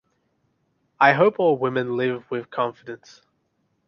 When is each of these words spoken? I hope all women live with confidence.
I 0.99 1.13
hope 1.13 1.35
all 1.37 1.59
women 1.59 1.95
live 1.95 2.23
with 2.31 2.49
confidence. 2.49 3.21